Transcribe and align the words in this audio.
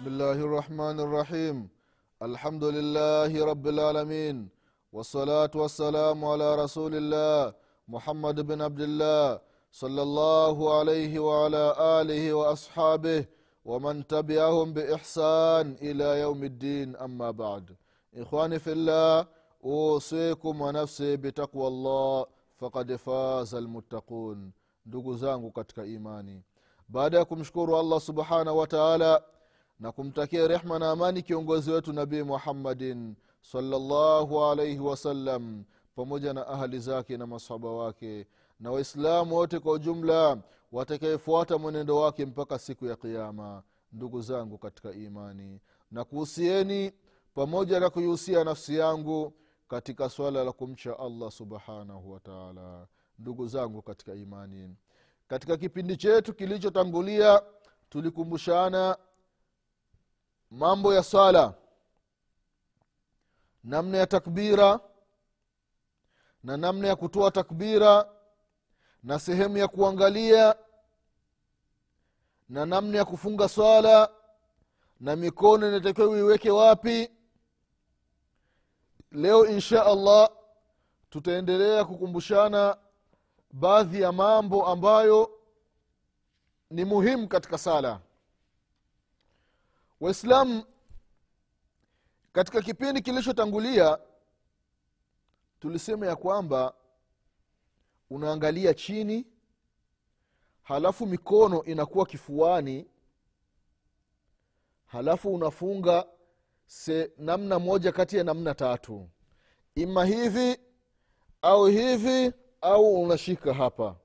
بسم 0.00 0.04
الله 0.12 0.38
الرحمن 0.48 0.96
الرحيم 1.06 1.56
الحمد 2.28 2.64
لله 2.76 3.30
رب 3.50 3.66
العالمين 3.74 4.36
والصلاة 4.92 5.50
والسلام 5.62 6.18
على 6.24 6.48
رسول 6.64 6.92
الله 7.00 7.54
محمد 7.88 8.36
بن 8.50 8.58
عبد 8.66 8.80
الله 8.88 9.40
صلى 9.72 10.02
الله 10.08 10.56
عليه 10.78 11.12
وعلى 11.18 11.64
آله 12.00 12.24
وأصحابه 12.34 13.20
ومن 13.64 14.06
تبعهم 14.06 14.66
بإحسان 14.76 15.66
إلى 15.82 16.08
يوم 16.24 16.40
الدين 16.44 16.96
أما 16.96 17.30
بعد 17.30 17.76
إخواني 18.16 18.58
في 18.58 18.72
الله 18.72 19.26
أوصيكم 19.64 20.60
ونفسي 20.60 21.16
بتقوى 21.16 21.66
الله 21.68 22.26
فقد 22.60 22.96
فاز 22.96 23.54
المتقون 23.54 24.52
ndugu 24.86 25.14
zangu 25.16 25.50
katika 25.50 25.84
imani 25.84 26.42
baada 26.88 27.18
ya 27.18 27.24
kumshukuru 27.24 27.76
allah 27.78 28.00
subhanahu 28.00 28.58
wa 28.58 28.66
taala 28.66 29.22
na 29.81 29.91
kumtakia 29.91 30.47
rehma 30.47 30.79
na 30.79 30.91
amani 30.91 31.21
kiongozi 31.21 31.71
wetu 31.71 31.93
nabii 31.93 32.23
muhammadin 32.23 33.15
salllahu 33.41 34.43
alaihi 34.45 34.79
wasallam 34.79 35.63
pamoja 35.95 36.33
na 36.33 36.47
ahali 36.47 36.79
zake 36.79 37.17
na 37.17 37.27
masahaba 37.27 37.69
wake 37.71 38.27
na 38.59 38.71
waislamu 38.71 39.35
wote 39.35 39.59
kwa 39.59 39.73
ujumla 39.73 40.37
watakayefuata 40.71 41.57
mwenendo 41.57 41.97
wake 41.97 42.25
mpaka 42.25 42.59
siku 42.59 42.85
ya 42.85 42.95
kiama 42.95 43.63
ndugu 43.93 44.21
zangu 44.21 44.57
katika 44.57 44.91
imani 44.91 45.59
na 45.91 46.03
kuhusieni 46.03 46.91
pamoja 47.33 47.79
na 47.79 47.89
kuihusia 47.89 48.43
nafsi 48.43 48.75
yangu 48.77 49.33
katika 49.67 50.09
swala 50.09 50.43
la 50.43 50.51
kumcha 50.51 50.99
allah 50.99 51.31
subhanahu 51.31 52.11
wataala 52.11 52.87
ndugu 53.19 53.47
zangu 53.47 53.81
katika 53.81 54.13
imani 54.15 54.75
katika 55.27 55.57
kipindi 55.57 55.97
chetu 55.97 56.33
kilichotangulia 56.33 57.41
tulikumbushana 57.89 58.97
mambo 60.51 60.93
ya 60.93 61.03
sala 61.03 61.53
namna 63.63 63.97
ya 63.97 64.07
takbira 64.07 64.79
na 66.43 66.57
namna 66.57 66.87
ya 66.87 66.95
kutoa 66.95 67.31
takbira 67.31 68.09
na 69.03 69.19
sehemu 69.19 69.57
ya 69.57 69.67
kuangalia 69.67 70.55
na 72.49 72.65
namna 72.65 72.97
ya 72.97 73.05
kufunga 73.05 73.49
swala 73.49 74.11
na 74.99 75.15
mikono 75.15 75.67
inatakiwa 75.67 76.17
iweke 76.17 76.51
wapi. 76.51 77.11
Leo 79.11 79.45
insha 79.45 79.85
allah 79.85 80.29
tutaendelea 81.09 81.85
kukumbushana 81.85 82.77
baadhi 83.51 84.01
ya 84.01 84.11
mambo 84.11 84.67
ambayo 84.67 85.31
ni 86.69 86.85
muhimu 86.85 87.27
katika 87.27 87.57
sala 87.57 87.99
waislamu 90.01 90.63
katika 92.33 92.61
kipindi 92.61 93.01
kilichotangulia 93.01 93.97
tulisema 95.59 96.07
ya 96.07 96.15
kwamba 96.15 96.73
unaangalia 98.09 98.73
chini 98.73 99.27
halafu 100.63 101.05
mikono 101.05 101.63
inakuwa 101.63 102.05
kifuani 102.05 102.87
halafu 104.85 105.33
unafunga 105.33 106.05
se 106.65 107.11
namna 107.17 107.59
moja 107.59 107.91
kati 107.91 108.17
ya 108.17 108.23
namna 108.23 108.55
tatu. 108.55 109.09
Ima 109.75 110.05
hivi 110.05 110.57
au 111.41 111.65
hivi 111.65 112.31
au 112.61 113.01
unashika 113.03 113.53
hapa. 113.53 113.95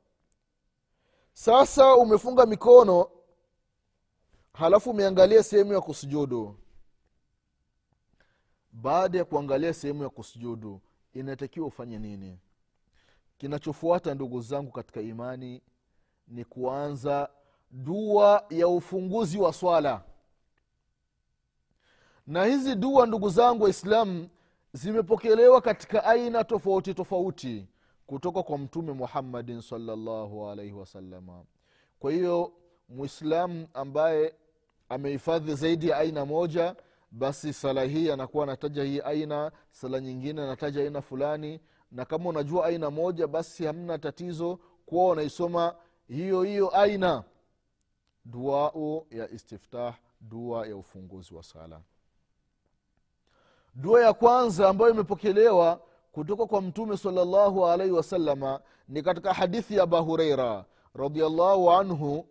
Sasa 1.33 1.95
umefunga 1.95 2.47
mikono 2.47 3.11
halafu 4.59 4.91
umeangalia 4.91 5.43
sehemu 5.43 5.73
ya 5.73 5.81
kusujudu. 5.81 6.57
Baada 8.73 9.19
ya 9.19 9.25
kuangalia 9.25 9.75
sehemu 9.75 10.03
ya 10.03 10.09
kusujudu 10.09 10.81
inatakiwa 11.15 11.67
ufanye 11.67 11.99
nini? 11.99 12.39
Kinachofuata 13.39 14.15
ndugu 14.15 14.41
zangu 14.41 14.73
katika 14.73 15.01
imani 15.01 15.63
ni 16.29 16.45
kuanza 16.45 17.29
dua 17.71 18.47
ya 18.51 18.69
ufunguzi 18.69 19.39
wa 19.39 19.53
swala. 19.53 20.05
Na 22.27 22.45
hizi 22.45 22.75
dua 22.75 23.07
ndugu 23.07 23.29
zangu 23.31 23.65
waislamu 23.65 24.29
zimepokelewa 24.73 25.61
katika 25.61 26.05
aina 26.05 26.45
tofauti 26.45 26.95
tofauti 26.95 27.67
kutoka 28.07 28.43
kwa 28.43 28.59
mtume 28.59 28.93
muhammadin 28.93 29.61
salllahu 29.61 30.49
alaihi 30.49 30.73
wasalama 30.73 31.45
kwa 31.99 32.13
hiyo 32.13 32.53
mwislamu 32.89 33.69
ambaye 33.75 34.35
amehifadhi 34.89 35.55
zaidi 35.55 35.89
ya 35.89 35.97
aina 35.97 36.27
moja 36.27 36.77
basi 37.11 37.53
sala 37.53 37.83
hii 37.83 38.11
anakuwa 38.11 38.45
anataja 38.45 38.85
hii 38.85 39.01
aina 39.01 39.53
sala 39.71 40.01
nyingine 40.01 40.43
anataja 40.43 40.81
aina 40.83 41.03
fulani. 41.03 41.61
Na 41.91 42.05
kama 42.05 42.29
unajua 42.31 42.67
aina 42.67 42.91
moja 42.91 43.27
basi 43.27 43.65
hamna 43.65 43.99
tatizo 43.99 44.59
kuwa 44.87 45.11
unaisoma 45.11 45.75
hiyo 46.09 46.43
hiyo 46.43 46.77
aina. 46.77 47.25
Duau 48.25 49.07
ya 49.11 49.31
istiftah 49.31 49.95
dua 50.21 50.67
ya 50.67 50.77
ufunguzi 50.77 51.35
wa 51.35 51.43
sala. 51.43 51.81
Dua 53.75 54.03
ya 54.03 54.13
kwanza 54.13 54.69
ambayo 54.69 54.91
imepokelewa 54.91 55.81
kutoka 56.13 56.47
kwa 56.47 56.63
mtume 56.63 56.97
salllahu 56.97 57.67
alaihi 57.67 57.93
wasalama 57.93 58.61
ni 58.89 59.03
katika 59.03 59.33
hadithi 59.35 59.77
ya 59.77 59.83
abu 59.83 59.97
hureira 59.97 60.65
radiallahu 60.95 61.71
anhu 61.71 62.27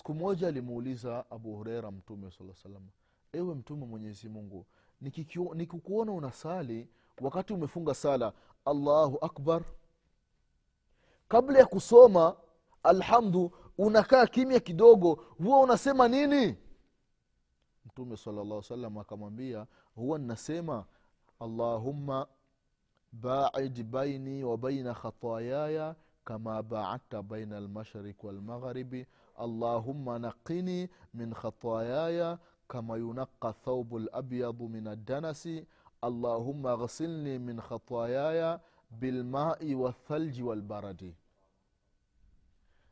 siku 0.00 0.14
moja 0.14 0.48
alimuuliza 0.48 1.30
abu 1.30 1.56
hureira 1.56 1.90
mtume 1.90 2.30
saa 2.30 2.54
salam 2.62 2.82
ewe 3.32 3.54
mtume 3.54 3.86
mwenyezi 3.86 4.28
mungu 4.28 4.66
nikikuona 5.54 6.12
unasali 6.12 6.88
wakati 7.20 7.52
umefunga 7.52 7.94
sala 7.94 8.32
allahu 8.64 9.18
akbar. 9.24 9.62
Kabla 11.28 11.58
ya 11.58 11.66
kusoma 11.66 12.36
alhamdu 12.82 13.52
unakaa 13.78 14.26
kimya 14.26 14.60
kidogo 14.60 15.14
huwa 15.14 15.60
unasema 15.60 16.08
nini? 16.08 16.56
Mtume 17.86 18.16
salllah 18.16 18.62
salam 18.62 18.98
akamwambia 18.98 19.66
huwa 19.94 20.18
nnasema 20.18 20.84
allahumma 21.40 22.26
baid 23.12 23.82
baini 23.82 24.44
wa 24.44 24.58
baina 24.58 24.94
khatayaya 24.94 25.96
kama 26.24 26.62
baadta 26.62 27.22
baina 27.22 27.56
almashriq 27.56 28.24
walmaghribi 28.24 29.06
allahumma 29.40 30.18
naqini 30.18 30.88
min 31.14 31.34
khatayaya 31.34 32.38
kama 32.68 32.96
yunaqa 32.96 33.52
thaubu 33.52 33.98
labyadu 33.98 34.68
min 34.68 34.86
addanasi. 34.86 35.66
Allahumma 36.02 36.76
ghsilni 36.76 37.38
min 37.38 37.60
khatayaya 37.60 38.60
bilmai 38.90 39.74
wathalji 39.74 40.42
walbaradi 40.42 41.14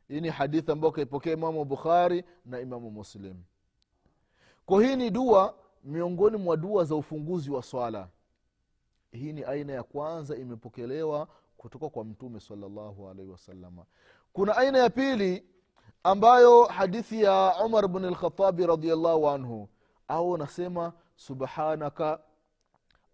hii 0.09 0.21
ni 0.21 0.29
hadithi 0.29 0.73
ambayo 0.73 0.93
kaipokea 0.93 1.33
imamu 1.33 1.65
bukhari 1.65 2.25
na 2.45 2.61
imamu 2.61 2.91
muslim. 2.91 3.37
Kwa 4.67 4.83
hii 4.85 4.97
ni 4.97 5.11
dua 5.11 5.55
miongoni 5.85 6.37
mwa 6.37 6.57
dua 6.57 6.85
za 6.85 6.95
ufunguzi 6.95 7.51
wa 7.51 7.63
swala. 7.63 8.09
Hii 9.13 9.33
ni 9.33 9.45
aina 9.45 9.73
ya 9.73 9.83
kwanza 9.83 10.37
imepokelewa 10.37 11.29
kutoka 11.57 11.89
kwa 11.89 12.05
mtume 12.05 12.41
salllahu 12.41 13.09
alaihi 13.09 13.31
wasalama 13.31 13.85
kuna 14.33 14.57
aina 14.57 14.79
ya 14.79 14.91
pili 14.91 15.45
ambayo 16.03 16.65
hadithi 16.65 17.23
ya 17.23 17.55
umar 17.65 17.89
bn 17.89 18.05
lkhatabi 18.07 18.67
radiallahu 18.67 19.29
anhu 19.29 19.69
au 20.09 20.37
nasema 20.37 20.93
subhanaka 21.17 22.21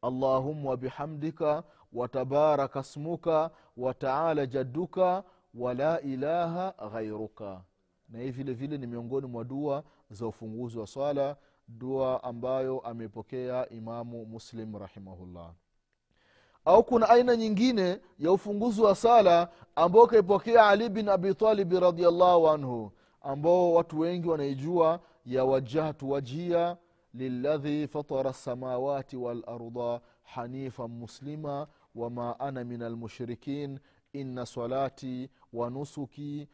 allahumma 0.03 0.71
wabihamdika 0.71 1.63
watabaraka 1.93 2.83
smuka 2.83 3.51
wataala 3.77 4.47
jadduka 4.47 5.25
wala 5.55 6.01
ilaha 6.01 6.75
ghairuka 6.93 7.65
na 8.09 8.19
hii 8.19 8.31
vile 8.31 8.53
vile 8.53 8.79
ni 8.79 8.87
miongoni 8.87 9.27
mwa 9.27 9.45
dua 9.45 9.85
za 10.11 10.27
ufunguzi 10.27 10.79
wa 10.79 10.87
swala 10.87 11.37
dua 11.69 12.25
ambayo 12.25 12.81
amepokea 12.81 13.69
imamu 13.69 14.27
muslim 14.27 14.77
rahimahullah 14.77 15.53
au 16.65 16.85
kuna 16.85 17.09
aina 17.09 17.37
nyingine 17.37 18.01
ya 18.19 18.33
ufunguzi 18.33 18.81
wa 18.83 18.95
sala 18.95 19.49
ambao 19.77 20.07
kaipokea 20.07 20.67
ali 20.67 20.89
bin 20.89 21.09
abitalibi 21.09 21.81
radiallahu 21.81 22.49
anhu 22.49 22.93
ambao 23.23 23.75
watu 23.75 24.01
wengi 24.01 24.29
wanaijua 24.29 25.01
ya 25.27 25.45
wajahtu 25.45 26.11
wajia 26.11 26.77
liladhi 27.15 27.87
fatara 27.89 28.31
lsamawati 28.31 29.17
walarda 29.17 30.01
hanifan 30.23 30.91
muslima 30.91 31.67
wama 31.95 32.41
ana 32.41 32.65
min 32.65 32.83
almushrikin 32.83 33.79
ina 34.13 34.47
salati 34.47 35.31
wanusuki 35.53 36.49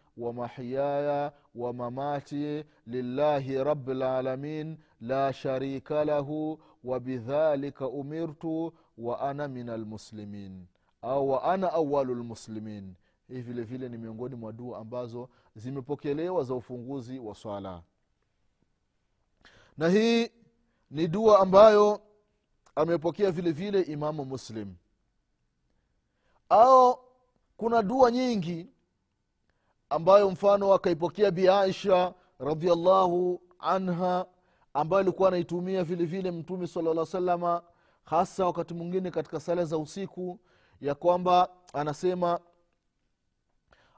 wa 1.55 1.73
mamati 1.73 2.65
lillahi 2.87 3.65
rabi 3.65 3.95
lalamin 3.95 4.79
la 5.01 5.33
sharika 5.33 6.05
lahu 6.05 6.59
wabidhalika 6.85 7.89
umirtu 7.89 8.73
wa 9.01 9.21
ana 9.21 9.49
min 9.49 9.69
almuslimin 9.69 10.67
au 11.03 11.31
wa 11.31 11.43
ana 11.45 11.73
awalu 11.73 12.15
lmuslimin 12.15 12.95
hii 13.29 13.41
vile 13.41 13.63
vile 13.63 13.89
ni 13.89 13.99
miongoni 13.99 14.35
mwa 14.37 14.53
dua 14.53 14.79
ambazo 14.79 15.29
zimepokelewa 15.57 16.45
za 16.45 16.55
ufunguzi 16.55 17.19
wa 17.19 17.35
swala. 17.35 17.83
Na 19.79 19.89
hii 19.89 20.31
ni 20.91 21.09
dua 21.09 21.41
ambayo 21.41 22.01
amepokea 22.75 23.31
vile 23.31 23.53
vile 23.53 23.81
imamu 23.83 24.25
muslim. 24.25 24.75
Au 26.49 26.99
kuna 27.57 27.83
dua 27.83 28.11
nyingi 28.11 28.69
ambayo 29.91 30.31
mfano 30.31 30.75
akaipokea 30.75 31.31
bi 31.31 31.49
aisha 31.49 32.15
radiallahu 32.39 33.41
anha 33.59 34.27
ambayo 34.75 35.01
alikuwa 35.01 35.29
anaitumia 35.29 35.85
vile 35.85 36.05
vile 36.05 36.31
mtume 36.31 36.67
sala 36.67 36.95
llah 36.95 37.07
salama 37.07 37.63
hasa 38.11 38.47
wakati 38.47 38.75
mwingine 38.75 39.11
katika 39.11 39.41
sala 39.41 39.65
za 39.65 39.79
usiku 39.79 40.39
ya 40.81 40.95
kwamba 40.95 41.49
anasema 41.73 42.41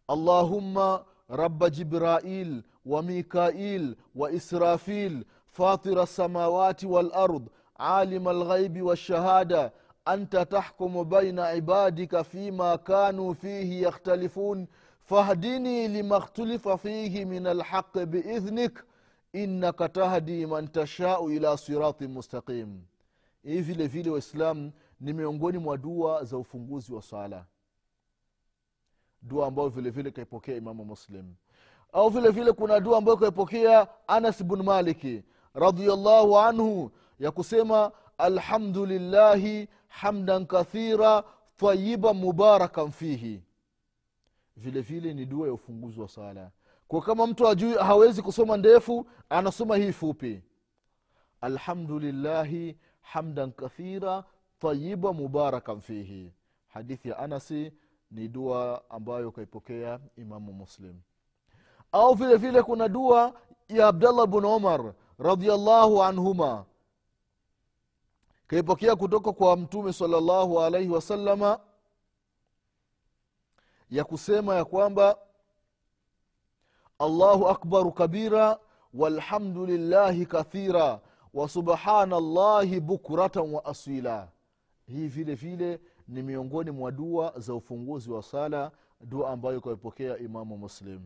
allahumma 0.08 1.04
raba 1.28 1.70
jibrail 1.70 2.62
wa 2.86 3.02
mikail 3.02 3.96
wa 4.14 4.30
israfil 4.32 5.24
fatira 5.46 6.02
lsamawati 6.02 6.86
walard 6.86 7.50
alima 7.74 8.32
lghaibi 8.32 8.82
walshahada 8.82 9.72
anta 10.04 10.46
tahkumu 10.46 11.04
baina 11.04 11.54
ibadika 11.54 12.24
fima 12.24 12.78
kanu 12.78 13.34
fihi 13.34 13.82
yakhtalifun 13.82 14.66
fahdini 15.02 15.88
lima 15.88 16.20
khtulifa 16.20 16.78
fihi 16.78 17.24
min 17.24 17.46
alhaqi 17.46 18.06
biidhnik 18.06 18.84
innaka 19.32 19.88
tahdi 19.88 20.46
man 20.46 20.68
tashau 20.68 21.30
ila 21.30 21.56
sirati 21.56 22.06
mustaqim 22.06 22.91
vile 23.44 23.86
vile 23.86 24.10
waislamu 24.10 24.72
ni 25.00 25.12
miongoni 25.12 25.58
mwa 25.58 25.76
dua 25.78 26.24
za 26.24 26.38
ufunguzi 26.38 26.92
wa 26.94 27.02
sala 27.02 27.44
dua 29.22 29.46
ambayo 29.46 29.68
vile 29.68 29.90
vile 29.90 30.10
kaipokea 30.10 30.56
imamu 30.56 30.84
muslim. 30.84 31.34
Au 31.92 32.08
vile 32.08 32.30
vile 32.30 32.52
kuna 32.52 32.80
dua 32.80 32.98
ambayo 32.98 33.16
kaipokea 33.16 33.88
anas 34.08 34.44
bn 34.44 34.62
maliki 34.62 35.22
radiallahu 35.54 36.38
anhu 36.38 36.90
ya 37.18 37.30
kusema 37.30 37.92
alhamdulillahi 38.18 39.68
hamdan 39.88 40.46
kathira 40.46 41.24
tayiban 41.56 42.16
mubarakan 42.16 42.90
fihi. 42.90 43.42
Vile 44.56 44.80
vile 44.80 45.14
ni 45.14 45.26
dua 45.26 45.46
ya 45.46 45.52
ufunguzi 45.52 46.00
wa 46.00 46.08
sala 46.08 46.50
kwa 46.88 47.02
kama 47.02 47.26
mtu 47.26 47.48
ajui 47.48 47.74
hawezi 47.74 48.22
kusoma 48.22 48.56
ndefu 48.56 49.06
anasoma 49.28 49.76
hii 49.76 49.92
fupi. 49.92 50.42
Alhamdulillahi 51.40 52.76
hamdan 53.02 53.52
kathira 53.52 54.24
tayiba 54.58 55.12
mubarakan 55.12 55.80
fihi. 55.80 56.32
Hadithi 56.68 57.08
ya 57.08 57.18
anasi 57.18 57.72
ni 58.10 58.28
dua 58.28 58.82
ambayo 58.90 59.30
kaipokea 59.30 60.00
imamu 60.16 60.52
muslim. 60.52 61.00
Au 61.92 62.14
vile 62.14 62.36
vile 62.36 62.62
kuna 62.62 62.88
dua 62.88 63.34
ya 63.68 63.88
abdallah 63.88 64.26
bnu 64.26 64.56
umar 64.56 64.94
radiallahu 65.18 66.02
anhuma. 66.02 66.64
Kaipokea 68.46 68.96
kutoka 68.96 69.32
kwa 69.32 69.56
mtume 69.56 69.92
salllahu 69.92 70.60
alaihi 70.60 70.88
wasalama 70.88 71.60
ya 73.90 74.04
kusema 74.04 74.54
ya 74.54 74.64
kwamba 74.64 75.18
allahu 76.98 77.48
akbaru 77.48 77.92
kabira 77.92 78.58
walhamdulillahi 78.94 80.26
kathira 80.26 81.00
wasubhana 81.34 82.20
llahi 82.20 82.80
bukratan 82.80 83.52
wa 83.54 83.64
asila. 83.64 84.28
Hii 84.86 85.06
vile 85.08 85.34
vile 85.34 85.80
ni 86.08 86.22
miongoni 86.22 86.70
mwa 86.70 86.92
dua 86.92 87.32
za 87.36 87.54
ufunguzi 87.54 88.10
wa 88.10 88.22
sala 88.22 88.70
dua 89.00 89.30
ambayo 89.30 89.60
kaipokea 89.60 90.18
imamu 90.18 90.58
muslim. 90.58 91.00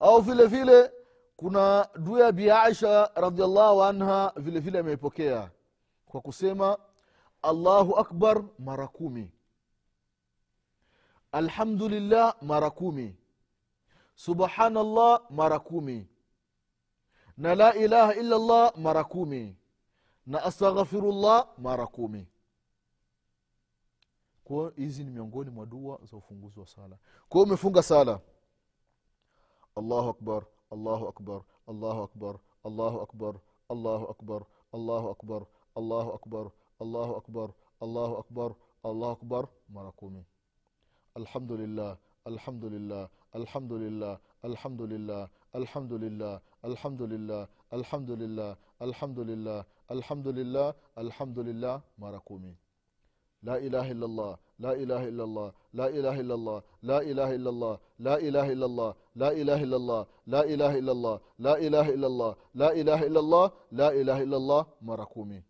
Au 0.00 0.20
vile 0.20 0.46
vile 0.46 0.90
kuna 1.36 1.88
dua 1.98 2.24
ya 2.24 2.32
bi 2.32 2.50
aisha 2.50 3.10
radiallahu 3.14 3.82
anha 3.82 4.32
vile 4.36 4.60
vile 4.60 4.78
ameipokea 4.78 5.50
kwa 6.06 6.20
kusema 6.20 6.78
allahu 7.42 7.96
akbar 7.96 8.44
mara 8.58 8.88
kumi. 8.88 9.30
Alhamdulillah 11.32 12.34
mara 12.42 12.70
kumi. 12.70 13.16
Subhanallah 14.14 15.20
mara 15.30 15.58
kumi 15.58 16.06
na 17.36 17.54
la 17.54 17.74
ilaha 17.74 18.14
illallah 18.14 18.72
mara 18.76 19.04
kumi. 19.04 19.56
Na 20.26 20.42
astaghfirullah 20.42 21.48
mara 21.58 21.86
kumi. 21.86 22.26
Kwao 24.44 24.68
hizi 24.68 25.04
ni 25.04 25.10
miongoni 25.10 25.50
mwa 25.50 25.66
dua 25.66 25.98
za 26.10 26.16
ufunguzi 26.16 26.60
wa 26.60 26.66
sala. 26.66 26.96
Kwao 27.28 27.44
umefunga 27.44 27.82
sala. 27.82 28.20
Allahu 29.76 30.08
akbar 30.08 30.46
allahu 30.70 31.08
akbar 31.08 31.40
allahu 31.68 32.02
akbar 32.02 32.34
allahu 32.64 33.00
akbar 33.00 33.34
allahu 33.70 34.06
akbar 34.10 34.42
allahu 34.72 35.08
akbar 35.10 35.42
allahu 35.76 36.10
akbar 36.14 36.50
allahu 36.80 37.16
akbar 37.16 37.48
allahu 37.80 38.16
akbar 38.16 38.50
allahu 38.84 39.12
akbar 39.12 39.48
mara 39.68 39.90
kumi. 39.92 40.24
Alhamdulillah 41.14 41.96
alhamdulillah 42.26 43.08
alhamdulillah 43.34 44.18
alhamdulillah 44.42 45.28
الحمد 45.56 45.92
لله 45.92 46.34
الحمد 46.64 47.02
لله 47.02 47.42
الحمد 47.72 48.10
لله 48.10 48.56
الحمد 48.82 49.18
لله 49.30 49.64
الحمد 49.90 50.28
لله 50.38 50.74
الحمد 50.98 51.38
لله 51.38 51.80
ماركومي 51.98 52.54
لا 53.42 53.56
اله 53.66 53.86
الا 53.94 54.06
الله 54.10 54.32
لا 54.64 54.72
اله 54.82 55.02
الا 55.10 55.24
الله 55.28 55.48
لا 55.80 55.86
اله 55.88 56.20
الا 56.20 56.34
الله 56.34 56.58
لا 56.82 56.98
اله 57.10 57.28
الا 57.38 57.50
الله 57.50 57.74
لا 57.98 58.16
اله 58.28 58.46
الا 58.52 58.66
الله 58.66 58.90
لا 59.22 59.30
اله 59.40 59.62
الا 59.62 59.76
الله 59.76 60.02
لا 60.26 60.42
اله 60.52 60.72
الا 60.78 60.92
الله 60.92 61.16
لا 61.38 61.54
اله 61.66 61.88
الا 61.94 62.06
الله 62.06 62.32
لا 62.54 62.70
اله 62.80 63.00
الا 63.06 63.20
الله 63.20 63.46
لا 63.72 63.88
اله 64.00 64.18
الا 64.22 64.36
الله 64.36 64.66
ماركومي 64.82 65.42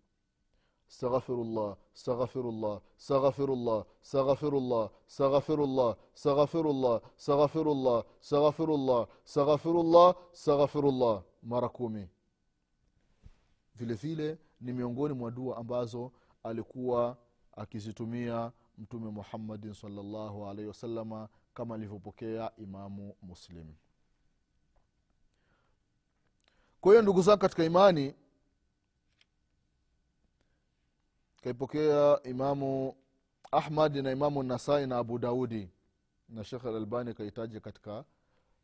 استغفر 0.91 1.33
الله 1.33 1.77
استغفر 1.95 2.39
الله 2.49 2.81
استغفر 2.99 3.49
الله 3.53 3.85
استغفر 4.03 4.53
الله 4.57 4.89
استغفر 5.09 5.59
الله 5.63 5.97
استغفر 6.17 6.65
الله 6.71 7.01
استغفر 7.19 7.67
الله 7.71 8.05
استغفر 8.21 8.69
الله 8.75 9.07
استغفر 9.27 9.75
الله 9.81 10.15
استغفر 10.33 10.83
الله 10.89 11.23
mara 11.43 11.69
kumi 11.69 12.09
vile 13.75 13.93
vile 13.93 14.37
ni 14.61 14.73
miongoni 14.73 15.13
mwa 15.13 15.31
dua 15.31 15.57
ambazo 15.57 16.11
alikuwa 16.43 17.17
akizitumia 17.51 18.51
mtume 18.77 19.11
muhammadin 19.11 19.73
salllahu 19.73 20.47
alaihi 20.47 20.67
wasalama 20.67 21.29
kama 21.53 21.75
alivyopokea 21.75 22.51
imamu 22.57 23.15
muslim 23.21 23.73
kwa 26.81 26.91
hiyo 26.91 27.01
ndugu 27.01 27.21
zangu 27.21 27.39
katika 27.41 27.63
imani 27.63 28.15
kaipokea 31.42 32.20
imamu 32.24 32.94
ahmad 33.52 33.96
na 33.96 34.10
imamu 34.12 34.42
nasai 34.42 34.86
na 34.86 34.98
abu 34.98 35.18
daudi. 35.18 35.70
Na 36.28 36.44
shekh 36.44 36.64
alalbani 36.66 37.14
kaitaji 37.14 37.60
katika 37.60 38.04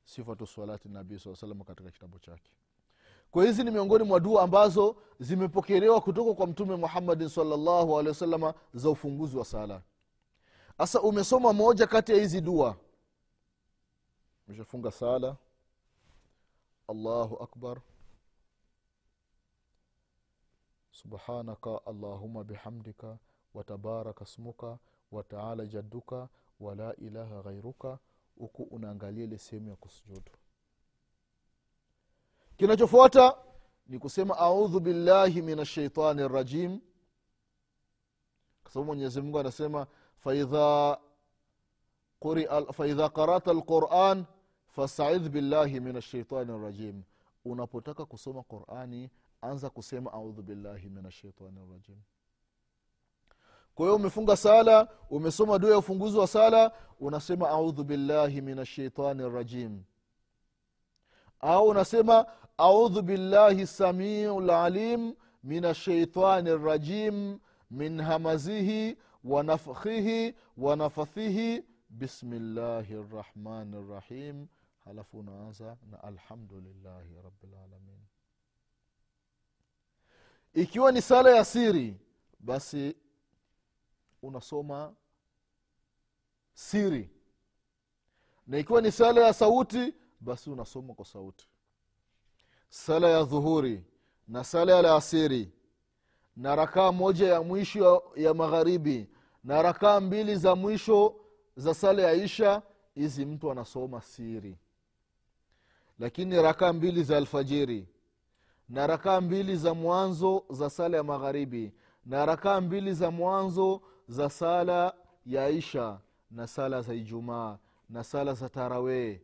sifatu 0.05 0.47
salati 0.47 0.88
nabii 0.88 1.19
saa 1.19 1.35
salam 1.37 1.61
katika 1.61 1.91
kitabu 1.91 2.19
chake. 2.19 2.50
Kwa 3.31 3.45
hizi 3.45 3.64
ni 3.64 3.71
miongoni 3.71 4.05
mwa 4.05 4.21
dua 4.21 4.43
ambazo 4.43 4.97
zimepokelewa 5.21 6.00
kutoka 6.00 6.35
kwa 6.35 6.47
mtume 6.47 6.76
muhammadin 6.76 7.29
salllahu 7.29 7.99
alehi 7.99 8.09
wasalama 8.09 8.55
za 8.75 8.91
ufunguzi 8.91 9.37
wa 9.37 9.45
sala. 9.45 9.83
Sasa 10.79 11.00
umesoma 11.00 11.52
moja 11.52 11.87
kati 11.87 12.12
ya 12.12 12.19
hizi 12.19 12.41
dua. 12.41 12.76
Umeshafunga 14.49 14.91
sala. 14.91 15.37
Allahu 16.88 17.43
akbar 17.43 17.81
subhanaka 21.02 21.87
allahuma 21.87 22.44
bihamdika 22.44 23.18
watabaraka 23.54 24.26
smuka 24.26 24.78
wataala 25.12 25.66
jadduka 25.66 26.28
wala 26.61 26.97
ilaha 26.97 27.42
ghairuka 27.42 27.99
huku 28.38 28.62
unaangalia 28.62 29.25
ile 29.25 29.38
sehemu 29.38 29.68
ya 29.68 29.76
kusujudu. 29.76 30.30
Kinachofuata 32.56 33.37
ni 33.87 33.99
kusema 33.99 34.38
audhu 34.38 34.80
billahi 34.80 35.42
min 35.42 35.59
ashaitani 35.59 36.28
rajim 36.28 36.80
kwa 38.62 38.73
sababu 38.73 38.87
mwenyezimungu 38.87 39.38
anasema 39.38 39.87
faidha 40.16 40.99
faidha 42.73 43.09
qarata 43.09 43.50
alquran 43.50 44.25
fastaidh 44.66 45.28
billahi 45.28 45.80
min 45.80 45.97
ashaitani 45.97 46.62
rajim 46.62 47.02
unapotaka 47.44 48.06
kusoma 48.06 48.42
qurani 48.42 49.11
anza 49.42 49.70
kusema 49.70 50.12
audhu 50.12 50.42
billahi 50.42 50.88
min 50.90 51.06
ashaitani 51.06 51.61
rajim 51.72 51.96
kwa 53.75 53.87
hiyo 53.87 53.96
umefunga 53.96 54.37
sala 54.37 54.88
umesoma 55.11 55.58
dua 55.58 55.70
ya 55.70 55.78
ufunguzi 55.78 56.18
wa 56.18 56.26
sala 56.26 56.72
unasema 57.00 57.49
audhu 57.49 57.84
billahi 57.84 58.40
min 58.40 58.58
ashaitani 58.58 59.30
rajim 59.30 59.82
au 61.40 61.68
unasema 61.68 62.26
audhu 62.58 63.02
billahi 63.02 63.66
samiu 63.66 64.40
lalim 64.40 65.14
min 65.44 65.64
ashaitani 65.64 66.56
rajim 66.64 67.38
min 67.70 68.00
hamazihi 68.00 68.99
wanafkhihi 69.25 69.25
wanafathihi 69.25 70.34
wa 70.56 70.76
nafathihi 70.76 71.64
bismillahi 71.88 72.94
rrahmani 72.94 73.88
rrahim 73.88 74.46
halafu 74.84 75.18
unaanza 75.18 75.76
na 75.90 76.02
alhamdulillahi 76.02 77.14
rabilalamin 77.25 77.91
ikiwa 80.54 80.92
ni 80.92 81.02
sala 81.02 81.30
ya 81.37 81.44
siri 81.44 81.97
basi 82.40 82.97
unasoma 84.23 84.94
siri. 86.54 87.11
Na 88.47 88.59
ikiwa 88.59 88.80
ni 88.80 88.92
sala 88.92 89.21
ya 89.26 89.32
sauti 89.32 89.94
basi 90.21 90.50
unasoma 90.50 90.94
kwa 90.94 91.04
sauti. 91.04 91.47
Sala 92.71 93.09
ya 93.09 93.25
dhuhuri 93.25 93.85
na 94.28 94.44
sala 94.44 94.73
ya 94.76 94.82
laasiri 94.82 95.52
na 96.37 96.56
rakaa 96.56 96.92
moja 96.92 97.28
ya 97.28 97.42
mwisho 97.42 98.02
ya 98.16 98.35
magharibi 98.35 99.09
na 99.44 99.62
rakaa 99.62 100.00
mbili 100.00 100.37
za 100.37 100.54
mwisho 100.56 101.14
za 101.56 101.75
sala 101.75 102.02
ya 102.02 102.12
isha 102.12 102.62
hizi 102.94 103.25
mtu 103.26 103.50
anasoma 103.50 104.00
siri. 104.02 104.59
Lakini 105.99 106.42
rakaa 106.42 106.73
mbili 106.73 107.02
za 107.02 107.16
alfajiri 107.16 107.88
na 108.69 108.87
rakaa 108.87 109.21
mbili 109.21 109.57
za 109.57 109.75
mwanzo 109.75 110.45
za 110.50 110.71
sala 110.71 110.97
ya 110.97 111.02
magharibi 111.04 111.73
na 112.04 112.26
rakaa 112.26 112.61
mbili 112.61 112.95
za 112.95 113.11
mwanzo 113.11 113.83
za 114.09 114.31
sala 114.31 114.95
ya 115.26 115.49
isha 115.49 116.00
na 116.31 116.47
sala 116.47 116.83
za 116.83 116.95
ijumaa 116.95 117.59
na 117.88 118.04
sala 118.04 118.35
za 118.35 118.49
tarawee 118.49 119.21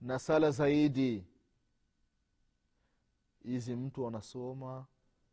na 0.00 0.18
sala 0.18 0.50
zaidi. 0.50 1.24
Hizi 3.42 3.76
mtu 3.76 4.06
anasoma 4.06 4.86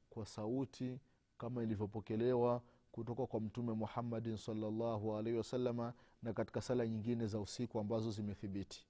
kwa 0.10 0.26
sauti 0.26 1.00
kama 1.38 1.64
ilivyopokelewa 1.64 2.62
kutoka 2.92 3.26
kwa 3.26 3.40
mtume 3.42 3.74
muhammadin 3.74 4.38
salllahu 4.38 5.18
alaihi 5.18 5.38
wasalama 5.38 5.94
na 6.24 6.34
katika 6.34 6.62
sala 6.62 6.88
nyingine 6.88 7.28
za 7.28 7.40
usiku 7.40 7.80
ambazo 7.80 8.12
zimethibiti 8.12 8.86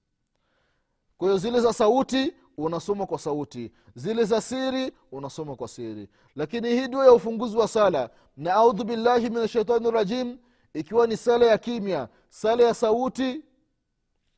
kwa 1.18 1.28
hiyo 1.28 1.38
zile 1.38 1.60
za 1.60 1.72
sauti 1.72 2.34
unasoma 2.56 3.06
kwa 3.06 3.18
sauti. 3.18 3.72
Zile 3.94 4.24
za 4.24 4.40
siri 4.40 4.92
unasoma 5.12 5.56
kwa 5.56 5.68
siri. 5.68 6.08
Lakini 6.36 6.68
hii 6.68 6.88
dua 6.88 7.04
ya 7.06 7.12
ufunguzi 7.12 7.56
wa 7.56 7.68
sala. 7.68 8.10
Na 8.36 8.54
audhu 8.54 8.84
billahi 8.84 9.30
min 9.30 9.48
shaitani 9.48 9.90
rajim 9.90 10.38
ikiwa 10.74 11.06
ni 11.06 11.16
sala 11.16 11.46
ya 11.46 11.58
kimya. 11.58 12.08
Sala 12.28 12.62
ya 12.64 12.74
sauti 12.74 13.44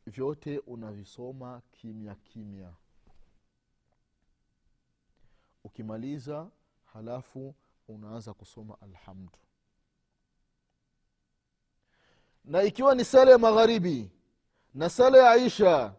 vyote 0.07 0.59
unavisoma 0.59 1.63
kimya 1.73 2.15
kimya. 2.15 2.73
Ukimaliza 5.65 6.47
halafu 6.85 7.55
unaanza 7.89 8.35
kusoma 8.35 8.77
alhamdu. 8.81 9.33
Na 12.45 12.63
ikiwa 12.63 12.95
ni 12.95 13.05
sala 13.05 13.31
ya 13.31 13.39
magharibi 13.39 14.11
na 14.75 14.91
sala 14.91 15.19
ya 15.19 15.37
isha 15.47 15.95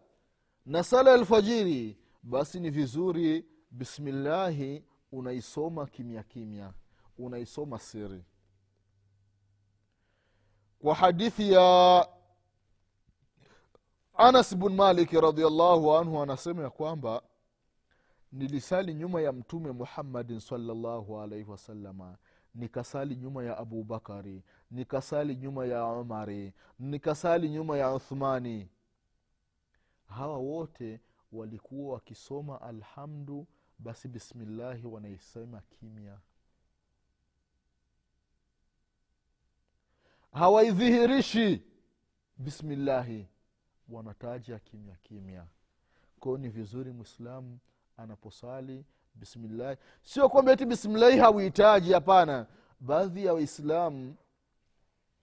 na 0.70 0.82
sala 0.84 1.12
alfajiri 1.14 1.98
basi 2.22 2.60
ni 2.60 2.70
vizuri 2.70 3.44
bismillahi 3.70 4.84
unaisoma 5.12 5.86
kimya 5.86 6.22
kimya 6.22 6.72
unaisoma 7.18 7.78
siri. 7.78 8.24
Kwa 10.78 10.94
hadithi 10.94 11.52
ya 11.52 12.08
anas 14.14 14.56
bn 14.56 14.68
maliki 14.74 15.20
radiallahu 15.20 15.96
anhu 15.96 16.22
anasema 16.22 16.62
ya 16.62 16.70
kwamba 16.70 17.22
nilisali 18.32 18.94
nyuma 18.94 19.20
ya 19.20 19.32
mtume 19.32 19.72
muhammadin 19.72 20.40
salllahu 20.40 21.20
alaihi 21.20 21.50
wasalama 21.50 22.16
nikasali 22.54 23.16
nyuma 23.16 23.44
ya 23.44 23.58
abubakari 23.58 24.42
nikasali 24.70 25.36
nyuma 25.36 25.66
ya 25.66 25.84
umari 25.86 26.52
nikasali 26.78 27.48
nyuma 27.50 27.78
ya 27.78 27.94
uthmani 27.94 28.68
hawa 30.10 30.36
wote 30.38 31.00
walikuwa 31.32 31.94
wakisoma 31.94 32.60
alhamdu 32.60 33.46
basi 33.78 34.08
bismillahi 34.08 34.86
wanaisema 34.86 35.60
kimya. 35.60 36.18
Hawaidhihirishi. 40.32 41.62
Bismillahi 42.36 43.26
wanataja 43.88 44.58
kimya 44.58 44.96
kimya. 45.02 45.46
Kwao 46.20 46.38
ni 46.38 46.48
vizuri 46.48 46.92
mwislamu 46.92 47.58
anaposali 47.96 48.84
bismillahi. 49.14 49.76
Sio 50.02 50.28
kwamba 50.28 50.52
eti 50.52 50.66
bismillahi 50.66 51.18
hauhitaji 51.18 51.92
hapana. 51.92 52.46
Baadhi 52.80 53.24
ya 53.24 53.34
waislamu 53.34 54.16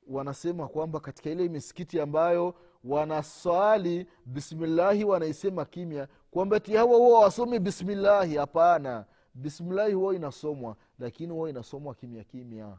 wanasema 0.07 0.67
kwamba 0.67 0.99
katika 0.99 1.29
ile 1.29 1.49
misikiti 1.49 1.99
ambayo 2.01 2.55
wanaswali 2.87 4.07
bismillahi 4.25 5.03
wanaisema 5.03 5.65
kimya 5.65 6.07
kwamba 6.31 6.59
ti 6.59 6.75
hawa 6.75 6.97
huwa 6.97 7.19
wasomi 7.19 7.59
bismillahi. 7.59 8.35
Hapana 8.37 9.05
bismillahi 9.33 9.93
huwa 9.93 10.15
inasomwa 10.15 10.75
lakini 10.99 11.33
huwa 11.33 11.49
inasomwa 11.49 11.95
kimya 11.95 12.23
kimya. 12.23 12.77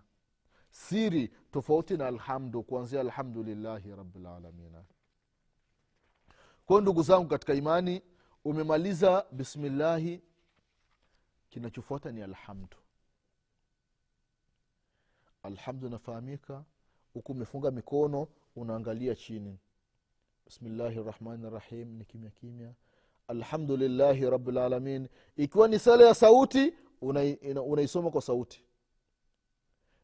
Siri 0.70 1.28
tofauti 1.52 1.96
na 1.96 2.06
alhamdu 2.06 2.62
kuanzia 2.62 3.00
alhamdulillahi 3.00 3.90
rabilalamina 3.96 4.84
kwayo 6.66 6.80
ndugu 6.82 7.02
zangu 7.02 7.28
katika 7.28 7.54
imani 7.54 8.02
umemaliza 8.44 9.26
bismillahi 9.32 10.22
kinachofuata 11.50 12.12
ni 12.12 12.22
alhamdu. 12.22 12.76
Alhamdu 15.42 15.86
inafahamika 15.86 16.64
huku 17.14 17.32
umefunga 17.32 17.70
mikono 17.70 18.28
unaangalia 18.56 19.14
chini 19.14 19.58
bismillahi 20.48 20.96
rahmani 21.04 21.50
rahim 21.50 21.98
ni 21.98 22.04
kimya 22.04 22.30
kimya. 22.30 22.72
Alhamdulillahi 23.28 24.30
rabilalamin 24.30 25.08
ikiwa 25.36 25.68
ni 25.68 25.78
sala 25.78 26.04
ya 26.06 26.14
sauti 26.14 26.74
unaisoma 27.02 28.04
una, 28.06 28.10
kwa 28.10 28.22
sauti. 28.22 28.62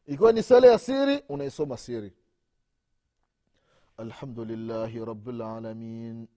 Ikiwa 0.05 0.31
ni 0.31 0.43
sala 0.43 0.67
ya 0.67 0.79
siri 0.79 1.23
unaisoma 1.29 1.77
siri. 1.77 2.13
Alhamdulillahi 3.97 5.05
rabilalamin 5.05 6.27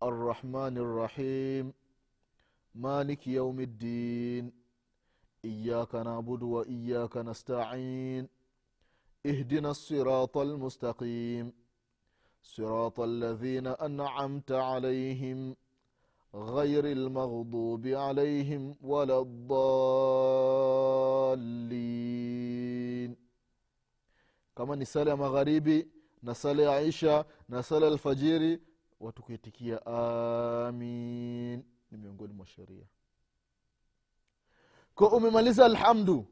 arrahmani 0.00 0.80
rrahim 0.80 1.72
maliki 2.74 3.34
yaumi 3.34 3.66
ddin 3.66 4.52
iyaka 5.42 6.04
nabudu 6.04 6.52
wa 6.52 6.66
iyaka 6.68 7.22
nastain. 7.22 8.28
Ihdina 9.24 9.74
sirata 9.74 10.40
almustaqim. 10.40 11.52
صراط 12.43 12.99
الذين 12.99 13.67
أنعمت 13.67 14.51
عليهم 14.51 15.55
غير 16.35 16.85
المغضوب 16.91 17.87
عليهم 17.87 18.75
ولا 18.81 19.19
الضالين 21.85 23.15
كما 24.55 24.75
نسال 24.75 25.15
مغاربي 25.15 25.87
نسال 26.23 26.61
عيشة 26.67 27.25
نسال 27.49 27.83
الفجيري 27.83 28.59
watu 28.99 29.23
kuitikia 29.23 29.85
amin 29.85 31.63
ni 31.91 31.97
miongoni 31.97 32.33
mwa 32.33 32.45
sheria 32.47 32.85
kwa 34.95 35.11
umemaliza 35.13 35.65
alhamdu 35.65 36.25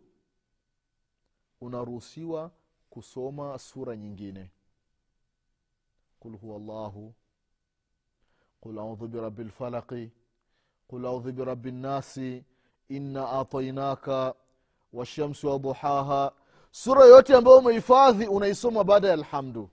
unaruhusiwa 1.62 2.51
kusoma 2.89 3.60
sura 3.60 3.96
nyingine 3.96 4.51
qul 6.21 6.35
هو 6.45 6.59
llahu 6.59 7.13
قل 8.63 8.79
audhu 8.79 9.09
birabi 9.09 9.41
الفلق. 9.43 10.11
قل 10.89 11.07
audhu 11.07 11.33
birabi 11.33 11.69
الناس. 11.69 12.21
إنا 12.91 13.41
atainaka 13.41 14.35
washamsi 14.93 15.47
waduhaha 15.47 16.33
sura 16.71 17.05
yote 17.05 17.35
ambayo 17.37 17.59
umehifadhi 17.59 18.27
unaisoma 18.27 18.85
baada 18.85 19.09
ya 19.09 19.15
alhamdu. 19.15 19.71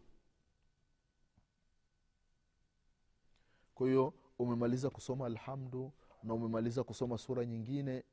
Kwa 3.76 3.88
hiyo 3.88 4.14
umemaliza 4.40 4.90
kusoma 4.90 5.26
alhamdu 5.26 5.92
na 6.24 6.34
umemaliza 6.34 6.84
kusoma 6.84 7.18
sura 7.18 7.46
nyingine. 7.46 8.04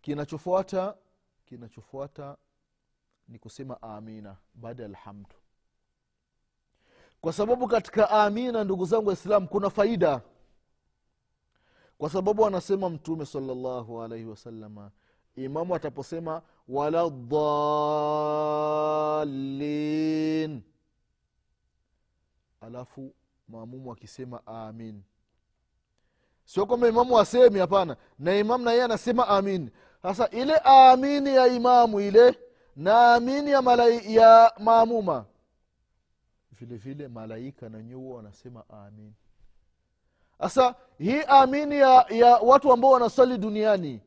Kinachofuata 0.00 0.96
kinachofuata 1.46 2.36
ni 3.28 3.38
kusema 3.38 3.82
amina 3.82 4.36
baada 4.54 4.82
ya 4.82 4.88
alhamdu 4.88 5.36
kwa 7.26 7.32
sababu 7.32 7.68
katika 7.68 8.10
amina 8.10 8.64
ndugu 8.64 8.84
zangu 8.84 9.06
waislamu 9.08 9.48
kuna 9.48 9.70
faida. 9.70 10.20
Kwa 11.98 12.10
sababu 12.10 12.46
anasema 12.46 12.90
mtume 12.90 13.26
salllahu 13.26 14.02
alaihi 14.02 14.24
wasalama 14.24 14.90
imamu 15.36 15.74
ataposema 15.74 16.42
wala 16.68 17.08
dhalin 19.18 20.62
alafu 22.60 23.14
maamumu 23.48 23.92
akisema 23.92 24.46
amin. 24.46 25.02
Sio 26.44 26.66
kwamba 26.66 26.88
imamu 26.88 27.18
asemi 27.18 27.58
hapana. 27.58 27.96
Na 28.18 28.36
imamu 28.36 28.64
na 28.64 28.70
yeye 28.70 28.84
anasema 28.84 29.28
amin. 29.28 29.70
Sasa 30.02 30.28
ile 30.30 30.56
amini 30.64 31.34
ya 31.34 31.46
imamu 31.46 32.00
ile 32.00 32.38
na 32.76 33.14
amini 33.14 33.50
ya, 33.50 33.62
malai, 33.62 34.14
ya 34.14 34.52
maamuma 34.58 35.24
vile 36.52 36.76
vile 36.76 37.08
malaika 37.08 37.68
na 37.68 37.82
nyuo 37.82 38.14
wanasema 38.16 38.68
amin. 38.68 39.12
Sasa 40.38 40.74
hii 40.98 41.22
amini 41.28 41.74
ya, 41.78 42.06
ya 42.10 42.36
watu 42.36 42.72
ambao 42.72 42.90
wanaswali 42.90 43.38
duniani 43.38 44.00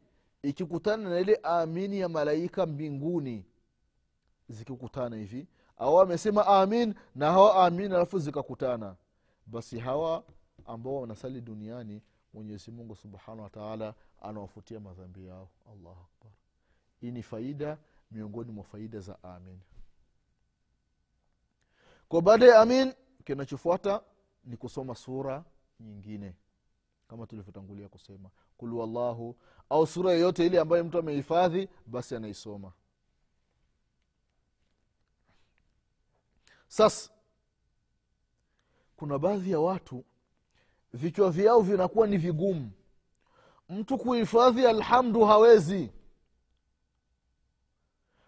ikikutana 0.44 1.10
na 1.10 1.20
ile 1.20 1.40
amini 1.44 2.00
ya 2.00 2.10
malaika 2.10 2.66
mbinguni 2.66 3.46
zikikutana 4.50 5.16
hivi 5.16 5.48
au 5.78 5.96
wamesema 5.96 6.46
amin 6.48 6.94
na 7.16 7.32
hawa 7.32 7.66
amin 7.66 7.94
alafu 7.94 8.20
zikakutana 8.20 8.96
basi 9.46 9.80
hawa 9.80 10.24
ambao 10.66 11.02
wanasali 11.02 11.42
duniani 11.42 12.02
mwenyezi 12.34 12.72
mungu 12.72 12.96
subhanahu 12.96 13.42
wataala 13.44 13.94
anawafutia 14.22 14.80
madhambi 14.80 15.26
yao. 15.28 15.50
Allahu 15.72 15.90
akbar. 16.02 16.32
Hii 17.02 17.12
ni 17.12 17.24
faida 17.24 17.78
miongoni 18.12 18.52
mwa 18.52 18.64
faida 18.64 19.00
za 19.00 19.24
amin 19.24 19.60
kwa 22.10 22.22
baada 22.22 22.46
ya 22.46 22.60
amin 22.62 22.94
kinachofuata 23.26 24.02
ni 24.46 24.58
kusoma 24.58 24.96
sura 24.96 25.44
nyingine 25.80 26.36
kama 27.08 27.28
tulivyotangulia 27.28 27.88
kusema. 27.90 28.30
Kul 28.58 28.74
wallahu 28.74 29.36
au 29.70 29.88
sura 29.88 30.12
yoyote 30.12 30.46
ile 30.46 30.60
ambayo 30.60 30.84
mtu 30.84 30.98
amehifadhi 30.98 31.70
basi 31.86 32.16
anaisoma. 32.16 32.72
Sasa 36.68 37.10
kuna 38.96 39.20
baadhi 39.20 39.52
ya 39.52 39.60
watu 39.60 40.06
vichwa 40.94 41.32
vyao 41.32 41.62
vinakuwa 41.62 42.08
ni 42.08 42.18
vigumu. 42.18 42.72
Mtu 43.70 43.98
kuhifadhi 43.98 44.66
alhamdu 44.68 45.26
hawezi. 45.26 45.92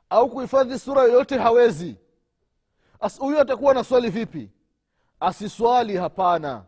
Au 0.09 0.29
kuhifadhi 0.29 0.79
sura 0.79 1.01
yoyote 1.01 1.37
hawezi 1.37 1.95
huyu 3.19 3.39
atakuwa 3.39 3.73
na 3.73 3.83
swali 3.83 4.09
vipi? 4.09 4.49
Asiswali 5.19 5.97
hapana. 5.97 6.65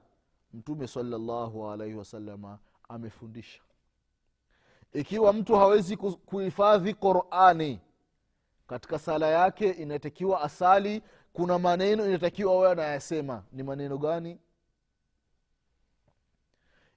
Mtume 0.54 0.88
salallahu 0.88 1.70
alaihi 1.70 1.96
wasalama 1.96 2.60
amefundisha. 2.90 3.62
Ikiwa 4.94 5.34
mtu 5.34 5.56
hawezi 5.56 5.98
kuhifadhi 5.98 6.94
qurani 6.94 7.80
katika 8.68 9.00
sala 9.00 9.28
yake 9.28 9.70
inatakiwa 9.70 10.42
asali 10.42 11.04
kuna 11.34 11.60
maneno 11.60 12.06
inatakiwa 12.10 12.54
awe 12.54 12.72
anayasema. 12.72 13.44
Ni 13.52 13.64
maneno 13.64 13.98
gani? 13.98 14.40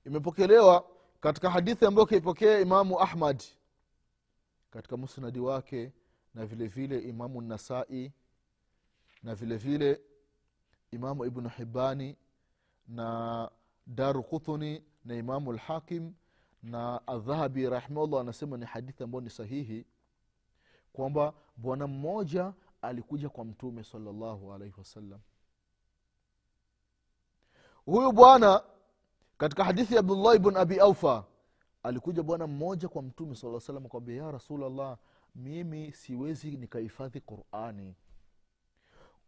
Imepokelewa 0.04 0.84
katika 1.20 1.50
hadithi 1.50 1.86
ambayo 1.86 2.06
kaipokea 2.06 2.60
imamu 2.60 3.00
ahmad 3.00 3.42
katika 4.70 4.96
musnadi 4.96 5.40
wake 5.40 5.92
na 6.34 6.46
vile 6.46 6.66
vile 6.66 6.98
imamu 6.98 7.40
nasai 7.40 8.12
na 9.22 9.34
vile 9.34 9.56
vile 9.56 10.00
imamu 10.90 11.24
ibnu 11.24 11.48
hibani 11.48 12.16
na 12.88 13.50
daru 13.86 14.22
quthuni 14.22 14.84
na 15.04 15.14
imamu 15.14 15.52
lhakim 15.52 16.14
na 16.62 17.06
adhahabi 17.06 17.68
rahimahullah 17.70 18.20
anasema 18.20 18.56
ni 18.56 18.64
hadithi 18.64 19.02
ambayo 19.02 19.20
ni 19.24 19.30
sahihi 19.30 19.86
kwamba 20.92 21.34
bwana 21.56 21.86
mmoja 21.86 22.52
alikuja 22.82 23.28
kwa 23.28 23.44
mtume 23.44 23.84
salallahu 23.84 24.52
alaihi 24.52 24.74
wasallam. 24.78 25.20
Huyu 27.84 28.12
bwana 28.12 28.62
katika 29.38 29.64
hadithi 29.64 29.94
ya 29.94 30.00
abdullah 30.00 30.36
ibn 30.36 30.56
abi 30.56 30.78
aufa 30.80 31.24
alikuja 31.82 32.22
bwana 32.22 32.46
mmoja 32.46 32.88
kwa 32.88 33.02
mtume 33.02 33.34
saa 33.34 33.60
salam 33.60 33.88
kwambia 33.88 34.22
ya 34.22 34.30
rasulllah 34.30 34.98
mimi 35.34 35.92
siwezi 35.92 36.56
nikahifadhi 36.56 37.20
qurani 37.20 37.94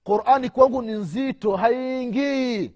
qurani 0.08 0.50
kwangu 0.50 0.82
ni 0.82 0.92
nzito 0.92 1.56
haiingii 1.56 2.72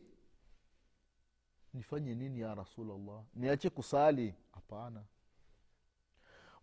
nifanye 1.74 2.14
nini 2.14 2.40
ya 2.40 2.54
rasulllah 2.54 3.22
niache 3.34 3.70
kusali? 3.70 4.34
Hapana. 4.54 5.02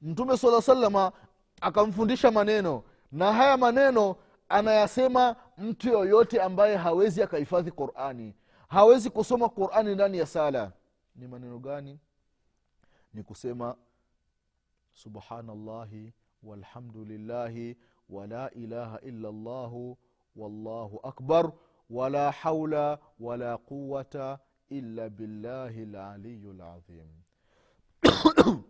Mtume 0.02 0.38
saa 0.38 0.62
salama 0.62 1.12
akamfundisha 1.62 2.32
maneno 2.32 2.84
na 3.12 3.34
haya 3.34 3.58
maneno 3.58 4.16
anayasema 4.50 5.36
mtu 5.58 5.90
yoyote 5.90 6.42
ambaye 6.42 6.76
hawezi 6.76 7.24
akahifadhi 7.24 7.72
qurani 7.72 8.36
hawezi 8.68 9.10
kusoma 9.10 9.50
qurani 9.50 9.96
ndani 9.96 10.18
ya 10.18 10.26
sala. 10.26 10.72
Ni 11.16 11.28
maneno 11.28 11.60
gani? 11.60 12.00
Ni 13.14 13.24
kusema 13.24 13.76
subhanallahi 14.94 16.14
walhamdulillahi 16.44 17.78
wala 18.10 18.52
ilaha 18.52 19.00
illa 19.02 19.32
llahu 19.32 19.98
wallahu 20.40 21.00
akbar 21.04 21.52
wala 21.90 22.32
haula 22.32 23.00
wala 23.20 23.58
quwata 23.58 24.40
illa 24.70 25.10
billahi 25.10 25.86
laliyu 25.86 26.54
lazim 26.54 27.08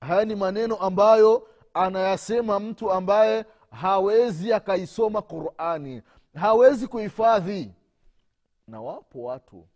haya 0.00 0.24
ni 0.24 0.34
maneno 0.34 0.76
ambayo 0.76 1.48
anayasema 1.74 2.60
mtu 2.60 2.92
ambaye 2.92 3.44
hawezi 3.70 4.52
akaisoma 4.52 5.22
qurani 5.22 6.02
hawezi 6.34 6.86
kuhifadhi. 6.88 7.72
Na 8.66 8.80
wapo 8.80 9.22
watu 9.22 9.68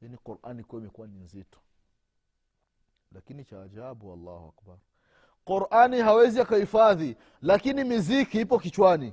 yani 0.00 0.16
qurani 0.16 0.64
kuwa 0.64 0.80
imekuwa 0.82 1.06
ni 1.06 1.18
nzito. 1.18 1.58
Lakini 3.12 3.44
cha 3.44 3.62
ajabu 3.62 4.12
allahu 4.12 4.48
akbar. 4.48 4.76
Qurani 5.44 6.00
hawezi 6.00 6.40
akahifadhi 6.40 7.16
lakini 7.42 7.84
miziki 7.84 8.40
ipo 8.40 8.58
kichwani 8.58 9.12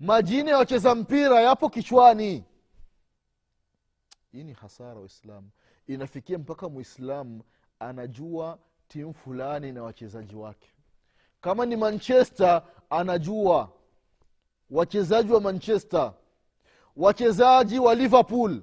majini 0.00 0.50
ya 0.50 0.56
wacheza 0.58 0.94
mpira 0.94 1.40
yapo 1.40 1.68
kichwani. 1.70 2.44
Hii 4.32 4.44
ni 4.44 4.52
hasara 4.52 4.94
waislamu 5.00 5.50
inafikia 5.86 6.38
mpaka 6.38 6.68
mwislamu 6.68 7.42
anajua 7.78 8.58
timu 8.88 9.14
fulani 9.14 9.72
na 9.72 9.82
wachezaji 9.82 10.34
wake. 10.34 10.70
Kama 11.40 11.66
ni 11.66 11.76
manchester 11.76 12.62
anajua. 12.90 13.72
Wachezaji 14.70 15.32
wa 15.32 15.40
manchester. 15.40 16.12
Wachezaji 16.96 17.78
wa 17.78 17.94
liverpool. 17.94 18.62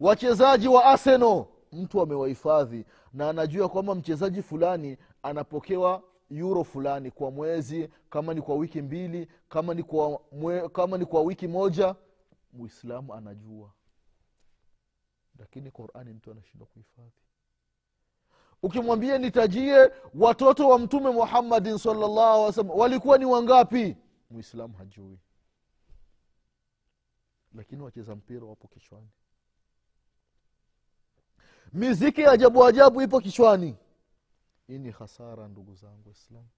Wachezaji 0.00 0.68
wa 0.68 0.84
arsenal. 0.84 1.44
Mtu 1.72 2.00
amewahifadhi 2.00 2.84
na 3.12 3.28
anajua 3.30 3.68
kwamba 3.68 3.94
mchezaji 3.94 4.42
fulani 4.42 4.96
anapokewa 5.22 6.02
euro 6.30 6.64
fulani 6.64 7.10
kwa 7.10 7.30
mwezi 7.30 7.88
kama 8.10 8.34
ni 8.34 8.42
kwa 8.42 8.54
wiki 8.56 8.82
mbili 8.82 9.28
kama 9.48 9.74
ni 9.74 9.82
kwa, 9.82 10.20
mwe, 10.32 10.68
kama 10.68 10.98
ni 10.98 11.04
kwa 11.06 11.22
wiki 11.22 11.48
moja 11.48 11.94
muislamu 12.52 13.14
anajua. 13.14 13.72
Lakini 15.38 15.70
qurani 15.70 16.12
mtu 16.12 16.30
anashindwa 16.30 16.66
kuhifadhi. 16.66 17.10
Ukimwambia 18.62 19.18
nitajie 19.18 19.90
watoto 20.14 20.68
wa 20.68 20.78
mtume 20.78 21.10
muhammadin 21.10 21.78
salllahu 21.78 22.46
alih 22.60 22.78
walikuwa 22.78 23.18
ni 23.18 23.24
wangapi? 23.24 23.96
Muislamu 24.30 24.74
hajui. 24.76 25.18
Lakini 27.54 27.82
wacheza 27.82 28.14
mpira 28.16 28.46
wapo 28.46 28.68
kichwani. 28.68 29.08
Miziki 31.72 32.24
ajabu 32.26 32.64
ajabu 32.64 33.02
ipo 33.02 33.20
kichwani 33.20 33.76
hii 34.66 34.78
ni 34.78 34.90
hasara 34.90 35.48
ndugu 35.48 35.74
zangu 35.74 36.02
waislamu. 36.08 36.48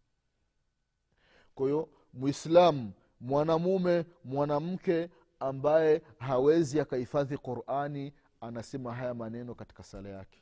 Kwa 1.54 1.66
hiyo 1.66 1.88
mwislamu 2.12 2.92
mwanamume 3.20 4.04
mwanamke 4.24 5.10
ambaye 5.40 6.02
hawezi 6.18 6.80
akahifadhi 6.80 7.36
qurani 7.38 8.12
anasema 8.40 8.94
haya 8.94 9.14
maneno 9.14 9.54
katika 9.54 9.82
sala 9.82 10.08
yake. 10.08 10.38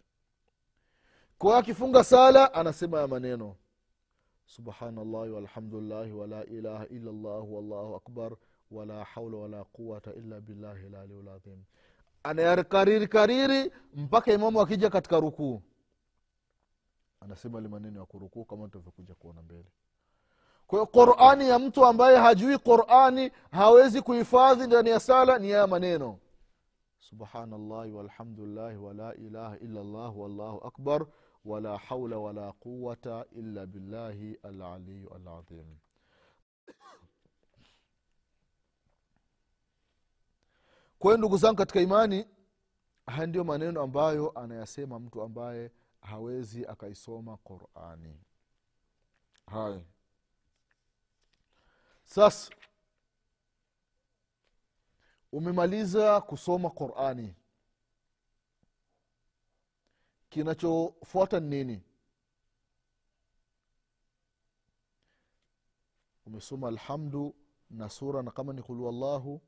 Kwa 1.38 1.58
akifunga 1.58 2.04
sala 2.04 2.54
anasema 2.54 2.96
haya 2.96 3.08
maneno. 3.08 3.56
Subhanallahi 4.46 5.30
walhamdulillahi 5.30 6.12
wala 6.12 6.44
ilaha 6.44 6.86
illa 6.86 7.12
llah 7.12 7.52
wallahu 7.52 7.94
akbar 7.94 8.36
wala 8.70 9.04
haula 9.04 9.36
wala 9.36 9.64
quwata 9.64 10.14
illa 10.14 10.40
billahi 10.40 10.88
laliu 10.88 11.22
ladhim 11.22 11.62
anayakariri 12.22 13.08
kariri 13.08 13.72
mpaka 13.94 14.32
imamu 14.32 14.60
akija 14.60 14.90
katika 14.90 15.20
rukuu 15.20 15.62
anasema 17.20 17.58
ile 17.58 17.68
maneno 17.68 18.00
ya 18.00 18.06
kurukuu 18.06 18.44
kama 18.44 18.64
tutavyokuja 18.64 19.14
kuona 19.14 19.42
mbele. 19.42 19.72
Kwa 20.66 20.78
hiyo 20.78 20.86
qurani 20.86 21.48
ya 21.48 21.58
mtu 21.58 21.84
ambaye 21.84 22.16
hajui 22.18 22.58
qurani 22.58 23.30
hawezi 23.50 24.02
kuhifadhi 24.02 24.66
ndani 24.66 24.90
ya 24.90 25.00
sala 25.00 25.38
ni 25.38 25.50
haya 25.50 25.66
maneno. 25.66 26.18
Subhanallahi 26.98 27.92
walhamdulillahi 27.92 28.76
wala 28.76 29.14
ilaha 29.14 29.58
illa 29.58 29.84
llah 29.84 30.18
wallahu 30.18 30.66
akbar 30.66 31.06
wala 31.44 31.78
haula 31.78 32.18
wala 32.18 32.52
quwata 32.52 33.24
illa 33.32 33.66
billahi 33.66 34.38
alaliyu 34.42 35.14
alazim 35.14 35.76
kwa 40.98 41.10
hiyo 41.10 41.16
ndugu 41.18 41.36
zangu 41.36 41.56
katika 41.56 41.80
imani 41.80 42.26
haya 43.06 43.26
ndiyo 43.26 43.44
maneno 43.44 43.82
ambayo 43.82 44.38
anayasema 44.38 44.98
mtu 44.98 45.22
ambaye 45.22 45.70
hawezi 46.00 46.66
akaisoma 46.66 47.36
qurani. 47.36 48.20
Haya 49.46 49.84
sasa 52.04 52.50
umemaliza 55.32 56.20
kusoma 56.20 56.70
qurani. 56.70 57.34
Kinachofuata 60.30 61.40
ni 61.40 61.48
nini? 61.64 61.82
Umesoma 66.26 66.68
alhamdu 66.68 67.34
na 67.70 67.88
sura 67.88 68.22
na 68.22 68.30
kama 68.30 68.52
ni 68.52 68.62
kulwallahu 68.62 69.30
wallahu 69.30 69.40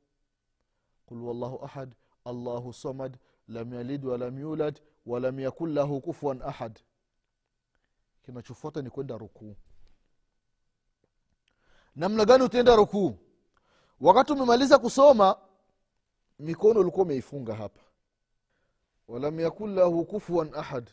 qul 1.05 1.21
wallahu 1.23 1.65
ahad 1.65 1.95
allahu 2.25 2.73
samad 2.73 3.17
lam 3.47 3.73
yalid 3.73 4.05
walam 4.05 4.39
yulad 4.39 4.81
walam 5.09 5.39
yakun 5.39 5.73
lahu 5.73 6.01
kufuan 6.01 6.41
ahad. 6.41 6.79
Kinachofuata 8.25 8.81
ni 8.81 8.89
kwenda 8.89 9.17
rukuu. 9.17 9.55
Namna 11.95 12.25
gani 12.25 12.43
utaenda 12.43 12.75
rukuu? 12.75 13.15
Wakati 13.99 14.33
umemaliza 14.33 14.77
kusoma 14.79 15.39
mikono 16.39 16.79
ulikuwa 16.79 17.05
umeifunga 17.05 17.55
hapa. 17.55 17.81
Walam 19.07 19.39
yakun 19.39 19.75
lahu 19.75 20.05
kufuan 20.05 20.53
ahad. 20.55 20.89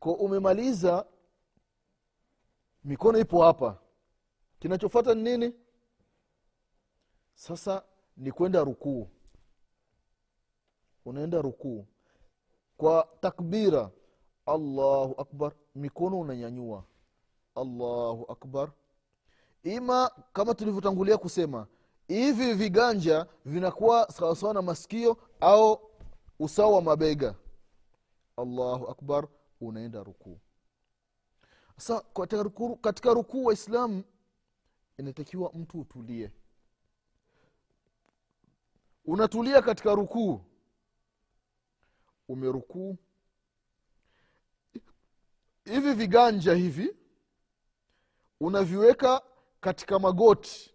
Ko 0.00 0.12
umemaliza 0.12 1.06
mikono 2.84 3.18
ipo 3.18 3.42
hapa. 3.42 3.78
Kinachofata 4.58 5.14
ni 5.14 5.22
nini? 5.22 5.54
Sasa 7.34 7.84
ni 8.16 8.32
kwenda 8.32 8.64
rukuu. 8.64 9.08
Unaenda 11.04 11.42
rukuu 11.42 11.86
kwa 12.82 13.08
takbira 13.20 13.90
allahu 14.46 15.14
akbar 15.20 15.52
mikono 15.74 16.20
unanyanyua. 16.20 16.84
Allahu 17.54 18.26
akbar. 18.32 18.72
Ima 19.62 20.10
kama 20.32 20.54
tulivyotangulia 20.54 21.18
kusema 21.18 21.66
hivi 22.08 22.52
viganja 22.54 23.26
vinakuwa 23.44 24.12
sawasawa 24.12 24.54
na 24.54 24.62
masikio 24.62 25.16
au 25.40 25.80
usawa 26.38 26.70
wa 26.74 26.82
mabega? 26.82 27.34
Allahu 28.36 28.86
akbar 28.90 29.28
unaenda 29.60 30.02
rukuu. 30.02 30.38
Sa 31.78 32.00
katika 32.00 32.42
rukuu, 32.42 32.76
katika 32.76 33.14
rukuu 33.14 33.44
waislamu 33.44 34.04
inatakiwa 34.98 35.52
mtu 35.54 35.80
utulie. 35.80 36.30
Unatulia 39.04 39.62
katika 39.62 39.94
rukuu 39.94 40.40
umerukuu. 42.28 42.98
Hivi 45.64 45.92
viganja 45.92 46.54
hivi 46.54 46.96
unaviweka 48.40 49.22
katika 49.60 49.98
magoti. 49.98 50.74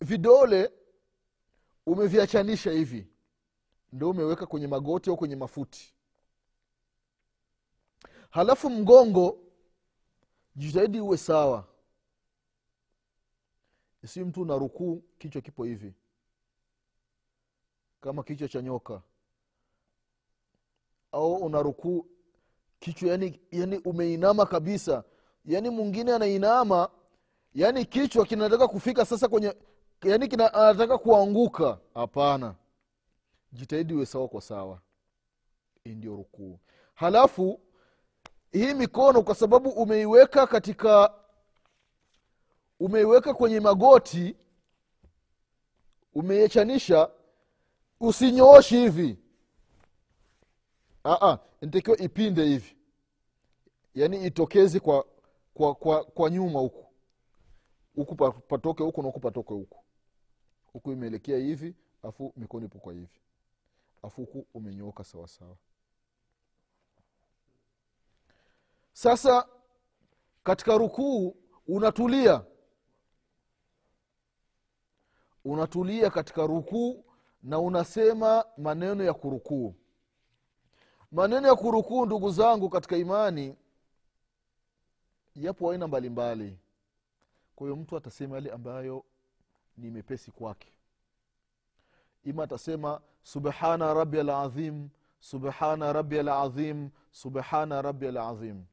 Vidole 0.00 0.72
umeviachanisha 1.86 2.70
hivi. 2.70 3.08
Ndo 3.92 4.10
umeweka 4.10 4.46
kwenye 4.46 4.66
magoti 4.66 5.10
au 5.10 5.16
kwenye 5.16 5.36
mafuti. 5.36 5.94
Halafu 8.30 8.70
mgongo 8.70 9.38
jitahidi 10.56 11.00
uwe 11.00 11.16
sawa. 11.16 11.68
Si 14.06 14.24
mtu 14.24 14.42
una 14.42 14.56
rukuu 14.58 15.02
kichwa 15.18 15.42
kipo 15.42 15.64
hivi 15.64 15.94
kama 18.06 18.22
kichwa 18.22 18.48
cha 18.48 18.62
nyoka. 18.62 19.02
Au 21.12 21.34
una 21.34 21.62
rukuu 21.62 22.06
kichwa 22.80 23.08
yani, 23.10 23.40
yani 23.50 23.78
umeinama 23.78 24.46
kabisa. 24.46 25.04
Yani 25.44 25.70
mwingine 25.70 26.12
anainama 26.14 26.88
yani 27.54 27.84
kichwa 27.84 28.26
kinataka 28.26 28.68
kufika 28.68 29.04
sasa 29.04 29.28
kwenye 29.28 29.54
yani 30.04 30.34
anataka 30.34 30.98
kuanguka. 30.98 31.78
Hapana. 31.94 32.54
Jitahidi 33.52 33.94
uwe 33.94 34.06
sawa 34.06 34.28
kwa 34.28 34.40
sawa. 34.40 34.80
Hii 35.84 35.94
ndio 35.94 36.16
rukuu 36.16 36.58
halafu 36.94 37.60
hii 38.52 38.74
mikono 38.74 39.22
kwa 39.22 39.34
sababu 39.34 39.70
umeiweka 39.70 40.46
katika 40.46 41.14
umeiweka 42.80 43.34
kwenye 43.34 43.60
magoti 43.60 44.36
umeiachanisha 46.14 47.10
usinyooshi 48.00 48.76
hivi. 48.76 49.18
Ntakiwa 51.62 51.98
ipinde 51.98 52.44
hivi. 52.44 52.76
Yaani 53.94 54.26
itokezi 54.26 54.80
kwa 54.80 55.06
kwa 55.54 55.74
kwa, 55.74 56.04
kwa 56.04 56.30
nyuma 56.30 56.60
huku. 56.60 56.86
Huku 57.94 58.14
patoke 58.48 58.82
huku 58.82 59.02
na 59.02 59.06
huku 59.06 59.20
patoke 59.20 59.54
huku. 59.54 59.84
Huku 60.72 60.92
imeelekea 60.92 61.38
hivi 61.38 61.74
afu 62.02 62.32
mikono 62.36 62.66
ipo 62.66 62.78
kwa 62.78 62.92
hivi. 62.92 63.20
Afu 64.02 64.20
huku 64.20 64.46
umenyooka 64.54 65.04
sawasawa 65.04 65.56
sasa 68.96 69.48
katika 70.44 70.78
rukuu 70.78 71.36
unatulia. 71.68 72.44
Unatulia 75.44 76.10
katika 76.10 76.46
rukuu 76.46 77.04
na 77.42 77.58
unasema 77.58 78.44
maneno 78.58 79.04
ya 79.04 79.14
kurukuu. 79.14 79.74
Maneno 81.12 81.48
ya 81.48 81.54
kurukuu 81.56 82.06
ndugu 82.06 82.30
zangu 82.30 82.68
katika 82.70 82.96
imani 82.96 83.56
yapo 85.34 85.70
aina 85.70 85.86
mbalimbali. 85.86 86.58
Kwa 87.56 87.66
hiyo 87.66 87.76
mtu 87.76 87.96
atasema 87.96 88.34
yale 88.34 88.50
ambayo 88.50 89.04
ni 89.76 89.90
mepesi 89.90 90.30
kwake. 90.30 90.72
Ima 92.24 92.42
atasema 92.42 93.00
subhana 93.22 93.94
rabi 93.94 94.20
alazim 94.20 94.88
subhana 95.20 95.92
rabi 95.92 96.18
alazim 96.18 96.90
subhana 97.10 97.82
rabi 97.82 98.06
alazim 98.08 98.64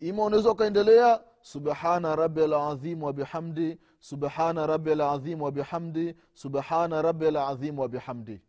ima 0.00 0.24
unaweza 0.24 0.50
ukaendelea 0.50 1.20
subhana 1.42 2.16
rabi 2.16 2.42
alazim 2.42 3.02
wabihamdi 3.02 3.78
subhana 4.00 4.66
rabi 4.66 4.92
alazim 4.92 5.42
wabihamdi 5.42 6.16
subhana 6.34 7.02
rabi 7.02 7.26
alazim 7.26 7.78
wabihamdi 7.78 8.40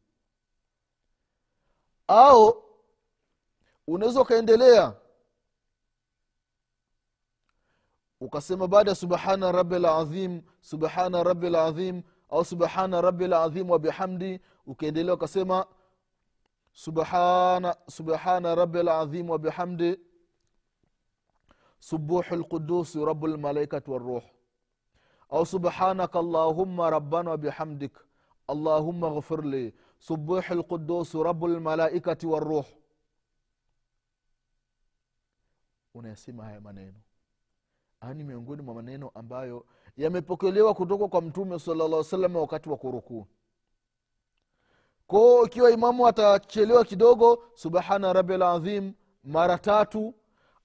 au 2.07 2.63
unaweza 3.87 4.21
ukaendelea 4.21 4.95
ukasema 8.21 8.67
baada 8.67 8.91
ya 8.91 8.95
subhana 8.95 9.51
rabi 9.51 9.79
lazim 9.79 10.41
subhana 10.61 11.23
rabi 11.23 11.49
lazim 11.49 12.01
au 12.29 12.45
subhana 12.45 13.01
rabi 13.01 13.27
lazim 13.27 13.69
wabihamdi 13.69 14.39
ukaendelea 14.65 15.13
ukasema 15.13 15.65
subhana 16.73 17.75
subhana 17.89 18.55
rabi 18.55 18.83
lazim 18.83 19.29
wabihamdi 19.29 19.99
subuhu 21.87 22.35
lqudusi 22.35 23.05
rabu 23.05 23.27
lmalaikati 23.27 23.91
waruh 23.91 24.23
au 25.29 25.45
subhanaka 25.45 26.19
allahuma 26.19 26.89
rabbana 26.89 27.29
wabihamdik 27.31 27.93
allahuma 28.47 29.09
ghfir 29.15 29.41
li 29.53 29.73
subuhu 29.99 30.53
lqudusi 30.59 31.23
rabu 31.23 31.47
lmalaikati 31.47 32.27
waruh 32.27 32.65
unayasema 35.93 36.43
haya 36.45 36.61
maneno. 36.61 36.99
Haya 37.99 38.13
ni 38.13 38.23
miongoni 38.23 38.61
mwa 38.61 38.73
maneno 38.75 39.11
ambayo 39.13 39.65
yamepokelewa 39.97 40.73
kutoka 40.73 41.07
kwa 41.07 41.21
mtume 41.21 41.59
salllah 41.59 42.03
salam 42.03 42.35
wakati 42.35 42.69
wa 42.69 42.77
kurukuu. 42.77 43.27
Koo 45.07 45.45
ikiwa 45.45 45.71
imamu 45.71 46.07
atachelewa 46.07 46.85
kidogo 46.85 47.43
subhana 47.53 48.13
rabi 48.13 48.37
lazim 48.37 48.93
mara 49.23 49.57
tatu 49.57 50.13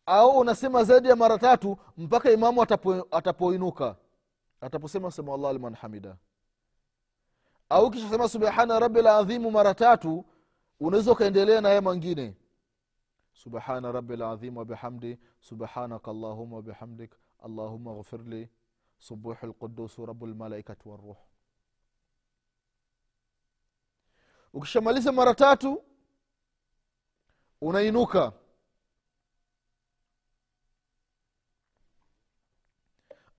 au 0.08 0.38
unasema 0.38 0.84
zaidi 0.84 1.08
ya 1.08 1.16
mara 1.16 1.38
tatu 1.38 1.78
mpaka 1.96 2.30
imamu 2.30 2.62
atapo, 2.62 3.06
atapoinuka? 3.10 3.96
Ataposema 4.60 5.10
sema 5.10 5.52
liman 5.52 5.74
hamida. 5.74 6.16
Au 7.68 7.90
kishasema 7.90 8.28
subhana 8.28 8.78
rabi 8.78 9.02
ladhimu 9.02 9.50
mara 9.50 9.74
tatu 9.74 10.24
unaweza 10.80 11.12
ukaendelea 11.12 11.60
na 11.60 11.68
haya 11.68 11.80
mangine 11.82 12.34
subhana 13.32 13.92
rabi 13.92 14.16
ladhim 14.16 14.56
wabihamdi 14.56 15.18
subhanaka 15.40 16.10
allahuma 16.10 16.56
wabihamdik 16.56 17.14
allahuma 17.44 17.94
ghfirli 17.94 18.48
subuhu 18.98 19.46
lqudusu 19.46 20.06
rabu 20.06 20.26
lmalaikati 20.26 20.88
waruh 20.88 21.16
ukishamaliza 24.52 25.12
mara 25.12 25.34
tatu 25.34 25.82
unainuka 27.60 28.32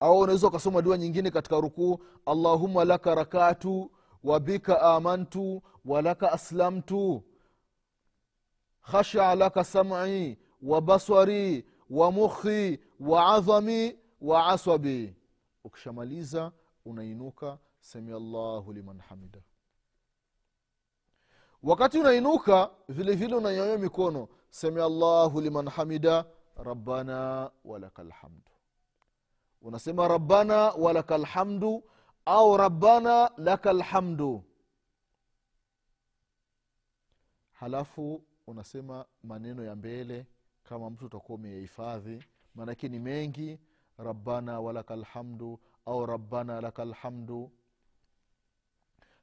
au 0.00 0.18
unaweza 0.18 0.46
ukasoma 0.48 0.82
dua 0.82 0.98
nyingine 0.98 1.30
katika 1.30 1.60
rukuu 1.60 1.98
allahuma 2.26 2.84
laka 2.84 3.14
rakatu 3.14 3.90
wabika 4.24 4.82
amantu 4.82 5.62
walaka 5.84 6.32
aslamtu 6.32 7.22
khashaa 8.90 9.34
laka 9.34 9.64
sam'i 9.64 10.38
wabaswari 10.62 11.66
adhami 13.34 13.98
wa 14.20 14.46
aswabi 14.46 15.14
ukishamaliza 15.64 16.52
unainuka 16.84 17.58
samia 17.80 18.18
llahu 18.18 18.72
liman 18.72 18.98
hamida. 19.00 19.40
Wakati 21.62 21.98
unainuka 21.98 22.70
vile 22.88 23.14
vile 23.14 23.34
mikono 23.78 24.28
samia 24.50 24.88
llahu 24.88 25.40
liman 25.40 25.68
hamida 25.68 26.24
rabbana 26.56 27.50
walaka 27.64 28.02
lhamdu 28.04 28.50
unasema 29.62 30.08
rabbana 30.08 30.56
walaka 30.70 31.18
lhamdu 31.18 31.84
au 32.24 32.56
rabbana 32.56 33.30
laka 33.36 33.72
lhamdu 33.72 34.44
halafu 37.52 38.22
unasema 38.46 39.04
maneno 39.22 39.64
ya 39.64 39.76
mbele 39.76 40.26
kama 40.62 40.90
mtu 40.90 41.06
utakuwa 41.06 41.38
umeyahifadhi 41.38 42.24
maanake 42.54 42.88
ni 42.88 42.98
mengi 42.98 43.58
rabbana 43.98 44.60
walaka 44.60 44.96
lhamdu 44.96 45.60
au 45.86 46.06
rabbana 46.06 46.60
laka 46.60 46.84
lhamdu 46.84 47.50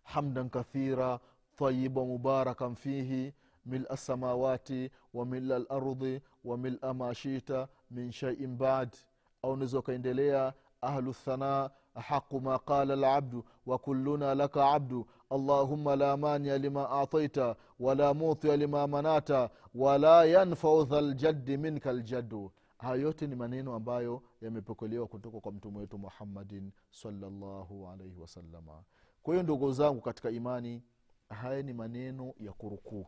hamdan 0.03 0.49
kathira 0.49 1.19
tayiba 1.55 2.05
mubarakan 2.05 2.75
fihi 2.75 3.33
mila 3.65 3.93
lsamawati 3.93 4.91
wamila 5.13 5.59
lardi 5.59 6.21
wamil'a 6.43 6.93
mashita 6.93 7.67
min 7.91 8.11
shaiin 8.11 8.57
badi 8.57 8.97
au 9.41 9.51
unaweza 9.51 9.79
ukaendelea 9.79 10.53
ahluthanaa 10.81 11.69
haqu 11.95 12.41
ma 12.41 12.59
qala 12.59 12.95
labdu 12.95 13.45
wakuluna 13.65 14.35
laka 14.35 14.71
abdu 14.71 15.07
allahuma 15.29 15.95
la 15.95 16.17
mania 16.17 16.57
lima 16.57 16.89
ataita 16.89 17.55
wala 17.79 18.13
mutia 18.13 18.57
lima 18.57 18.87
manata 18.87 19.49
wala 19.75 20.25
yanfau 20.25 20.85
dha 20.85 21.01
ljaddi 21.01 21.57
minka 21.57 21.93
ljaddu 21.93 22.51
haya 22.77 22.95
yote 23.01 23.27
ni 23.27 23.35
maneno 23.35 23.75
ambayo 23.75 24.23
yamepokelewa 24.41 25.07
kutoka 25.07 25.39
kwa 25.39 25.51
mtume 25.51 25.79
wetu 25.79 25.97
muhammadin 25.97 26.71
salllahu 26.91 27.89
alaihi 27.89 28.19
wasalama 28.19 28.83
kwa 29.23 29.33
hiyo 29.33 29.43
ndugu 29.43 29.71
zangu 29.71 30.01
katika 30.01 30.29
imani 30.31 30.83
haya 31.29 31.61
ni 31.63 31.73
maneno 31.73 32.33
ya 32.39 32.53
kurukuu. 32.53 33.07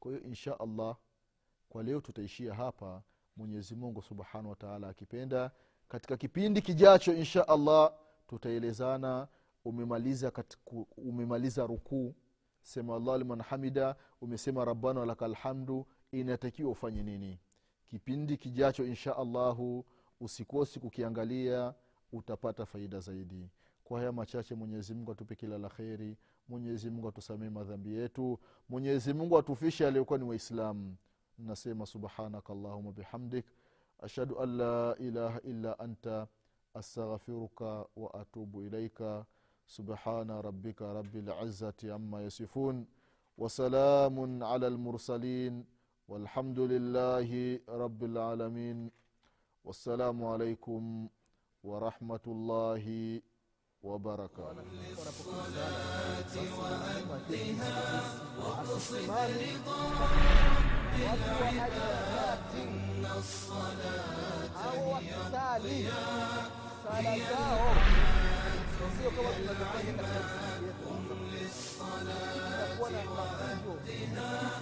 Kwa 0.00 0.10
hiyo 0.12 0.22
insha 0.24 0.60
allah 0.60 0.96
kwa 1.68 1.82
leo 1.82 2.00
tutaishia 2.00 2.54
hapa 2.54 3.02
mwenyezi 3.36 3.74
mungu 3.74 4.02
subhanahu 4.02 4.50
wataala 4.50 4.88
akipenda. 4.88 5.50
Katika 5.88 6.16
kipindi 6.16 6.62
kijacho 6.62 7.12
insha 7.14 7.48
allah 7.48 7.92
tutaelezana 8.28 9.28
umemaliza 9.64 10.30
katiku, 10.30 10.88
umemaliza 10.96 11.66
rukuu. 11.66 12.14
Sema 12.62 12.96
allah 12.96 13.18
liman 13.18 13.42
hamida 13.42 13.96
umesema 14.20 14.64
rabbana 14.64 15.00
walaka 15.00 15.24
alhamdu 15.24 15.86
inatakiwa 16.12 16.70
ufanye 16.70 17.02
nini? 17.02 17.40
Kipindi 17.86 18.36
kijacho 18.36 18.84
insha 18.84 19.16
allahu 19.16 19.84
usikosi 20.20 20.80
kukiangalia 20.80 21.74
utapata 22.12 22.66
faida 22.66 23.00
zaidi. 23.00 23.50
Kwa 23.84 23.98
haya 23.98 24.12
machache 24.12 24.54
mwenyezi 24.54 24.94
mungu 24.94 25.12
atupe 25.12 25.34
kila 25.36 25.58
la 25.58 25.68
kheri. 25.68 26.16
Mwenyezi 26.48 26.90
mungu 26.90 27.08
atusamee 27.08 27.50
madhambi 27.50 27.94
yetu. 27.94 28.38
Mwenyezi 28.68 29.12
mungu 29.14 29.38
atufishe 29.38 29.86
aliyokuwa 29.86 30.18
ni 30.18 30.24
waislamu 30.24 30.96
nasema 31.37 31.85
subhanaka 31.85 32.53
allahuma 32.53 32.91
bihamdik 32.91 33.45
ashhadu 34.01 34.39
an 34.39 34.57
la 34.57 34.95
ilaha 34.99 35.39
illa 35.43 35.79
anta 35.79 36.27
astaghfiruka 36.73 37.85
wa 37.95 38.13
atubu 38.13 38.61
ilaika 38.63 39.25
subhana 39.65 40.41
rabbika 40.41 40.93
rabi 40.93 41.21
lizati 41.21 41.91
ama 41.91 42.21
yasifun 42.21 42.85
wasalamun 43.37 44.43
ala 44.43 44.69
lmursalin 44.69 45.65
والحمد 46.09 46.59
لله 46.59 47.59
رب 47.69 48.01
العالمين 48.03 48.91
والسلام 49.65 50.17
عليكم 50.25 51.07
ورحمة 51.63 52.25
الله 52.27 52.85
وبركاته 53.83 54.63
au 64.64 64.92
wakisali 64.92 65.88
sala 66.84 67.16
zao 67.18 67.74
sio 69.00 69.10
kama 69.10 69.28
tunavyofanya 69.34 69.92
katika 69.92 70.20
misikiti 70.60 71.34
yetu 71.36 71.68
inakuwa 72.46 72.90
na 72.90 72.98
mafundisho 73.04 74.54